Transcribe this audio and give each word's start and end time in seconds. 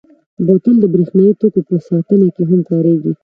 بوتل 0.45 0.75
د 0.79 0.85
برېښنايي 0.93 1.33
توکو 1.39 1.61
په 1.67 1.75
ساتنه 1.87 2.27
کې 2.35 2.43
هم 2.49 2.61
کارېږي. 2.69 3.11